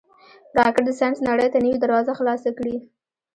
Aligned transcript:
راکټ 0.57 0.83
د 0.85 0.89
ساینس 0.99 1.19
نړۍ 1.29 1.47
ته 1.53 1.57
نوې 1.65 1.77
دروازه 1.81 2.11
خلاصه 2.19 2.49
کړې 2.57 2.75